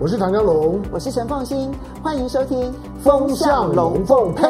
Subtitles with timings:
[0.00, 1.72] 我是唐江龙，我是陈凤欣，
[2.04, 4.44] 欢迎收听《风向龙凤配》。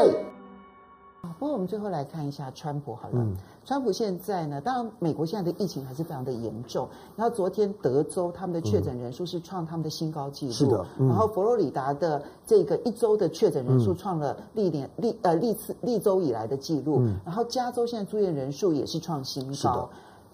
[1.38, 3.14] 不过我们最后来看一下川普好了。
[3.14, 6.86] 嗯、川普现在呢，当然美国现在的疫情还是非常的严重。
[7.16, 10.52] 然后昨天德州他们的确诊人数是创他们的新高纪录。
[10.52, 10.84] 是的。
[10.98, 16.98] 嗯、然后佛罗里达的这个一周的确诊人数创了历年历呃历次历周以来的纪录。
[17.00, 19.54] 嗯、然后加州现在住院人数也是创新高。
[19.54, 19.88] 是的。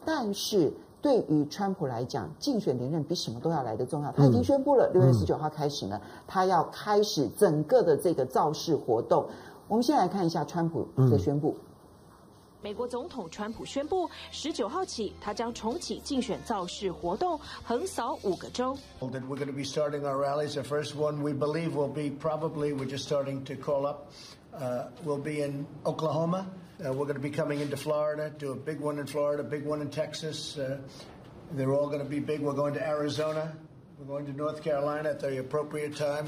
[0.05, 0.73] 但是。
[1.05, 4.11] 对于川普来讲，竞选连任比什么都要来得重要。
[4.11, 9.27] 他已经宣布了，六月十九号开始呢，他要开始整个的这个造势活动。
[9.69, 11.55] 我们先来看一下川普的宣布。
[12.64, 18.78] 美国总统川普宣布，十九号起，他将重启竞选造势活动，横扫五个州。
[19.00, 20.56] We're going to be starting our rallies.
[20.56, 24.12] The first one we believe will be probably we're just starting to call up.
[24.54, 26.48] Uh, we'll be in Oklahoma.
[26.86, 29.66] Uh, we're going to be coming into Florida, do a big one in Florida, big
[29.66, 30.58] one in Texas.
[30.58, 30.80] Uh,
[31.54, 32.42] they're all going to be big.
[32.42, 33.56] We're going to Arizona.
[33.98, 36.28] We're going to North Carolina at the appropriate time.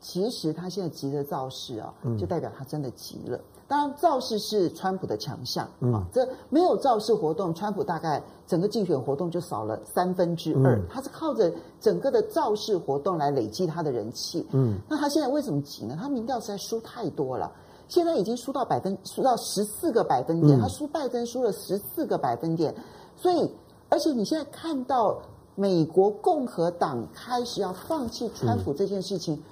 [0.00, 3.38] 其实他现在急着造势啊，就代表他真的急了。
[3.66, 10.80] 当然，造势是川普的强项，嗯，这没有造势活动，川普大概整个竞选活动就少了三分之二。
[10.88, 14.78] 他是靠着整个的造势活动来累积他的人气，嗯。
[14.88, 15.98] 那他现在为什么急呢？
[16.00, 17.52] 他民调实在输太多了，
[17.88, 22.74] 现在已经输到百分，输到十四个百分点，他输拜登输了十四个百分点，
[23.16, 23.50] 所以，
[23.90, 25.18] 而且你现在看到
[25.56, 29.42] 美国共和党开始要放弃川普这件事情。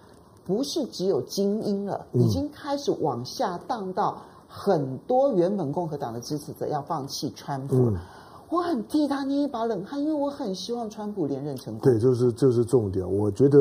[0.47, 4.16] 不是只有精英了，已经开始往下荡到
[4.47, 7.75] 很多原本共和党的支持者要放弃川普。
[7.77, 7.97] 嗯、
[8.48, 11.83] 我很替他捏一把冷汗，因为我很希望川普连任成功。
[11.83, 13.05] 对，就是就是重点。
[13.05, 13.58] 我觉得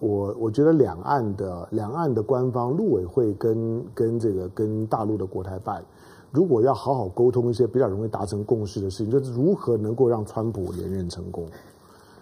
[0.00, 5.82] 我我觉得两岸的两岸的官方陆委会跟跟这个跟大陆的国台办，
[6.30, 11.46] 如果要好好沟通一些比较容易达成共识的事情，就是如何能够让川普连任成功。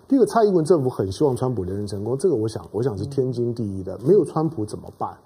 [0.09, 3.99] 第一个，蔡英文政府很希望川普连任成功，这个我想，我想是天经地义的。
[4.07, 5.17] 没有川普怎么办？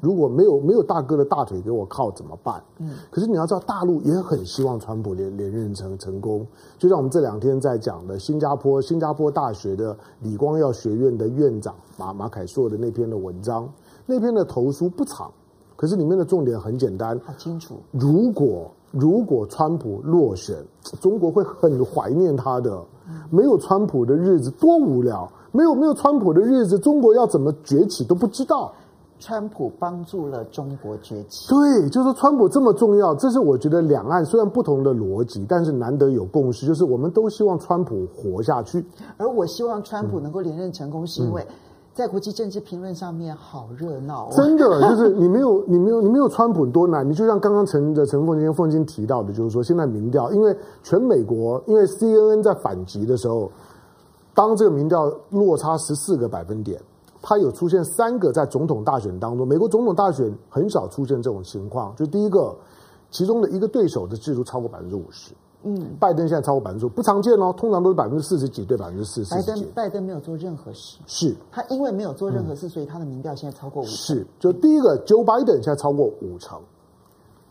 [0.00, 2.62] 如果没有没有大哥的大腿给我靠怎么办？
[2.78, 6.46] 嗯，可是你要知道，大陆也很希望川普连连任成成功。
[6.78, 13.70] 就像我们这两天在讲的，新加坡新加坡大学的李光耀学院的院长马马凯硕的那篇的文章，
[14.06, 15.30] 那篇的投书不长，
[15.76, 17.76] 可是里面的重点很简单，好清楚。
[17.92, 20.56] 如果如果川普落选，
[21.00, 22.82] 中国会很怀念他的。
[23.30, 28.72] 没有川普的日子多无聊，没有没有川普的日子，中国要怎么崛起都不知道。
[29.18, 38.84] 川普帮助了中国崛起，对，就是说川普这么重要，这是我觉得两岸虽然不同的逻辑，但是难得有共识，就是我们都希望川普活下去。
[39.16, 41.46] 而我希望川普能够连任成功，是因为。
[41.96, 53.50] 在国际政治评论上面好热闹，真的就是你没有 你没有你没有川普多难，你就像刚刚陈的陈凤馨凤金提到的，就是说现在民调，因为全美国，因为 CNN 在反击的时候，
[54.34, 56.78] 当这个民调落差十四个百分点，
[57.22, 62.54] 它有出现三个在总统大选当中，美国总统大选很少出现这种情况，就第一个，
[63.10, 65.32] 其中的一个对手的制度超过百分之五十。
[65.68, 69.34] 嗯，拜登现在超过百分之五，不常见哦，通常都是百分之四十几对百分之四十几。
[69.34, 73.94] 拜登拜登没有做任何事，是他因为没有做任何事，嗯、所以他的民调现在超过五成。
[73.94, 76.56] 是，就第一个，Joe Biden 现在超过五成。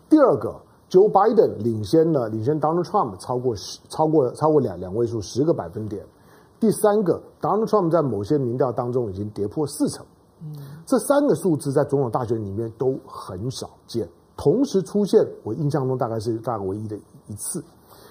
[0.10, 0.56] 第二个
[0.90, 6.02] ，Joe Biden 领先了，领先 Donald Trump 超过十，超过超过两两位数十个百分点。
[6.58, 10.06] 第三个，Donald Trump 在某些民调当中已经跌破四成。
[10.42, 10.56] 嗯，
[10.86, 16.98] 这三个数字在总统大选里面都很少见，同时出现，我印象中大概是大概唯一的
[17.28, 17.62] 一次。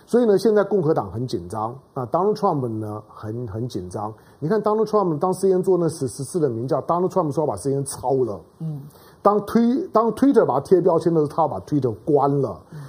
[0.06, 4.12] 所以呢，现在共和党很紧张，那 Donald Trump 呢很很紧张。
[4.38, 8.40] 你看 Donald Trump 当 CNN 做那十十四的民调，Donald Trump 说要把 CNN 抄了。
[8.58, 8.82] 嗯。
[9.22, 12.60] 当推当 Twitter 把它贴标签的时候，他要把 Twitter 关了。
[12.72, 12.80] 嗯。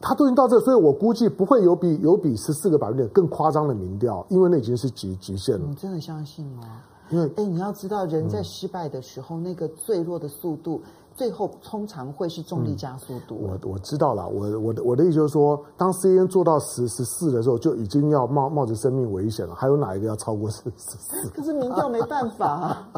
[0.00, 5.64] 他都已经到这，所以我估计不会有比有比十四个百分点更夸张的民调，因为那已经是极极限了。
[5.68, 6.82] 你真的相信吗？
[7.10, 10.80] 因为哎，你要知道，人在失败的时候，嗯、那个坠落的速度。
[11.18, 13.40] 最后通常会是重力加速度。
[13.42, 19.52] 嗯、我我知道了，我我的我的意思就是说，当 CNN 做到十十四的时候，就已经要冒冒着生命危险了。
[19.52, 21.28] 还有哪一个要超过十十四？
[21.30, 22.88] 可是民调没办法、啊。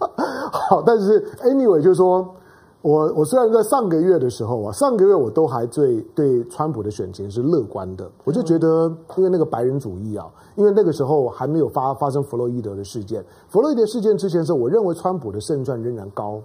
[0.70, 2.26] 好，但是 anyway 就是说，
[2.80, 8.10] 我我虽然在上个月的时候啊，上个月我都还最对川普的选情是乐观的。
[8.24, 13.22] 我就觉得，因为那个白人主义啊，因为那个时候还没有发发生弗洛伊德的事件。
[13.48, 16.40] 弗洛伊德事件之前的时候，我认为川普的胜算仍然高。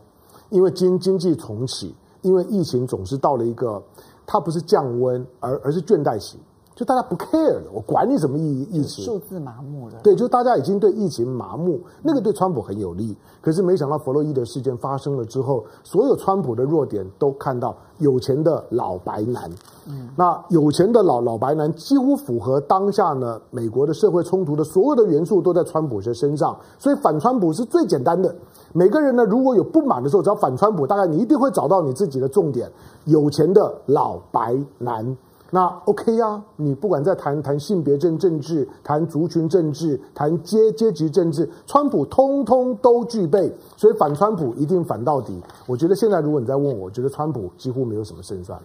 [0.51, 3.81] 因为经经济重启，因为疫情总是到了一个，
[4.27, 6.39] 它不是降温，而而是倦怠型。
[6.73, 9.95] 就大家不 care 了，我管你什么疫疫情，数字麻木了。
[10.01, 13.15] 对，就大家已经对疫情麻木，那个对川普很有利。
[13.41, 19.51] 可是没想到弗洛伊德事件发生了之后，所有川普的弱点都看到有钱的老白男。
[19.87, 28.33] 嗯，那有钱的老老白男几乎符合当下呢美国的社会冲突的所有的元素都在川普的身上，所以反川普是最简单的。
[28.73, 32.71] 每个人呢如果有不满的时候，只要反川普，大概你一定会找到你自己的重点。
[33.05, 35.17] 有钱的老白男。
[35.53, 45.37] 那 OK 呀、你不管在谈谈性别政政治、谈族群政治、谈阶阶级政治，川普通通都具备，所以反川普一定反到底。
[45.67, 48.57] 我觉得现在如果你再问我，我觉得川普几乎没有什么胜算。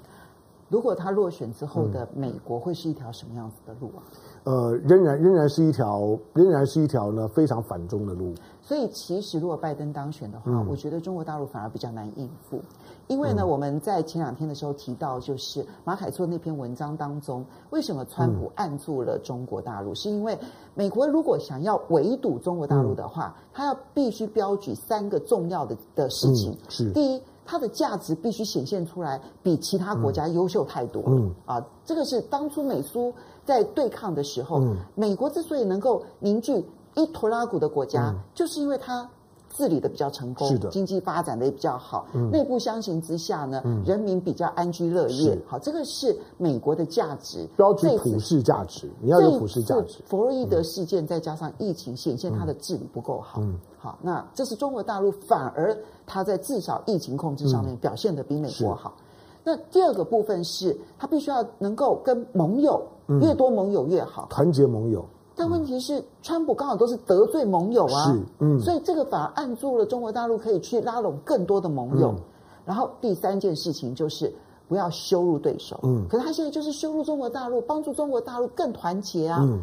[0.69, 4.03] 如果他落选之后的美国会是一条什么样子的路啊？
[4.45, 8.33] 呃，仍然仍然是一条仍然是一条呢非常反中的路。
[8.63, 12.61] 所以其实如果拜登当选的话，嗯、我觉得中国大陆反而比较难应付。
[13.07, 19.93] 因为呢，嗯、我们在前两天的时候提到，就是马凯错那篇文章当中，为什么川普按住了中国大陆？
[19.93, 20.37] 嗯、是因为
[20.75, 26.53] 美国如果想要围堵中国大陆的话，他、嗯、要必须标举三个重要的的事情。
[26.53, 31.03] 嗯、是第一，它的价值必须显现出来，比其他国家优秀太多。
[31.07, 33.15] 嗯啊，这个是当初美苏
[33.45, 36.65] 在对抗的时候，嗯、美国之所以能够凝聚
[36.95, 39.09] 一拖拉古的国家，嗯、就是因为它。
[39.49, 45.39] 治理的比较成功，是的，经济发展的也比较好，嗯、内部相形之下呢，嗯、人民比较安居乐业。
[45.47, 48.91] 好，这个是美国的价值，标准普世价值。
[49.01, 50.03] 你要有普世价值。
[50.07, 53.41] 弗洛伊德事件再加上疫情，显现它的治理不够好。
[53.41, 55.77] 嗯，好，那这是中国大陆反而
[56.07, 58.95] 它在至少疫情控制上面表现的比美国好。
[58.99, 59.03] 嗯、
[59.45, 62.83] 那第二个部分是，它必须要能够跟盟友
[63.21, 65.05] 越多盟友越好，团结盟友。
[65.37, 72.09] 但问题是，川普刚好都是得罪盟友啊，是，嗯，所以这个反而按住了中国大陆可以去拉拢更多的盟友。
[72.09, 72.21] 嗯、
[72.65, 74.33] 然后第三件事情就是
[74.67, 79.41] 不要羞辱对手，嗯，可是他现在就是羞辱中国大陆，帮助中国大陆更团结啊。
[79.43, 79.61] 嗯，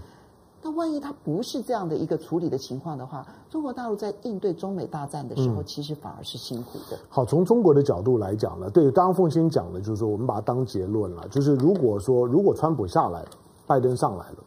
[0.62, 6.98] 那万一他不是这样的一个处理的情况的话，中国大陆在应对中美大战的时候，其实反而是辛苦的。
[7.10, 13.30] 好，从中国的角度来讲呢，对，刚刚凤馨讲的就是说，我们把它当结论了，就是如果说如果川普下来了，
[13.66, 14.38] 拜登上来了。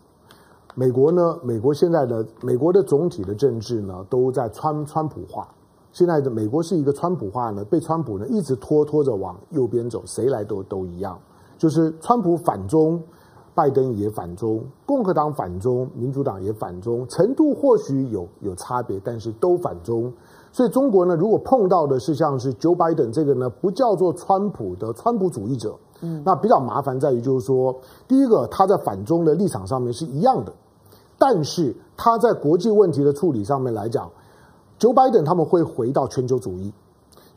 [0.79, 1.39] 美国呢？
[1.43, 5.49] 美国现在的美国的总体的政治呢，都在川川普化。
[5.91, 11.19] 现在的美国是一个川普化呢，被川普呢一直拖拖着往右边走，谁来都都一样。
[11.57, 13.03] 就是川普反中，
[13.55, 20.13] 拜登也反中，共和党反中，民主党也反中，程度或许有有差别，但是都反中。
[20.53, 27.75] 所以中国呢，如果碰到的是像是 Joe Biden 这个呢，不叫做川普的川普主义者，嗯，那比较麻烦在于就是说，
[28.07, 30.53] 第一个他在反中的立场上面是一样的。
[31.19, 34.11] 但是他在国际问题的处理上面来讲
[34.79, 36.71] ，Joe Biden 他们会回到全球主义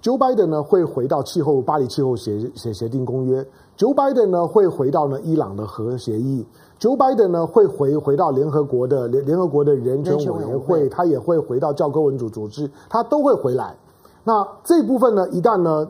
[0.03, 3.41] ，Joe Biden 呢会回到气候巴黎气候协协协定公约
[3.77, 6.45] ，Joe Biden 呢会回到呢伊朗的核协议
[6.77, 13.73] ，Joe Biden 呢会回回到联合国的联联合国的人权委员会，他也会回到教科文组组织，他都会回来。
[14.25, 15.89] 那这部分呢，一旦呢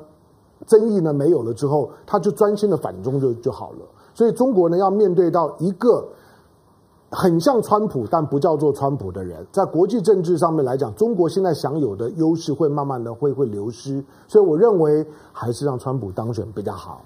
[0.67, 3.79] 争议呢没有了之后，他就专心的反中就就好了。
[4.13, 6.07] 所以中国呢要面对到一个。
[7.11, 17.03] 很像川普，但不叫做川普的人，在国际政治上面来讲，中国现在享有的优势会慢慢的会会流失，所以我认为还是让川普当选比较好。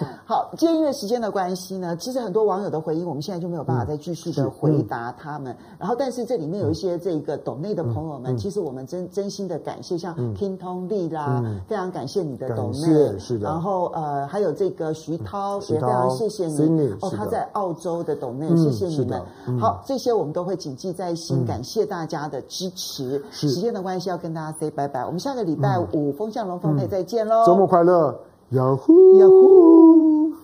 [0.24, 5.52] 好，因为时间的关系呢，其实很多网友的回应，我们现在就没有办法再继续的回答他们。
[5.52, 13.46] 嗯、然后，但是这里面有一些这个懂内的朋友们，其实我们真真心的感谢，像听通力啦，嗯、非常感谢你的懂内，是的。
[13.46, 16.94] 然后呃，还有这个徐涛，嗯、也非常谢谢你。
[17.00, 19.20] 哦，他在澳洲的懂内，嗯、谢谢你们。
[19.46, 23.22] 嗯、好，这些我们都会谨记在心，嗯、感谢大家的支持。
[23.30, 23.50] 是。
[23.50, 28.31] 时间的关系，要跟大家 say 拜拜，我们下个礼拜五风向龙凤配再见喽，周末快乐。
[28.52, 29.18] Yahoo!
[29.18, 30.41] Yahoo!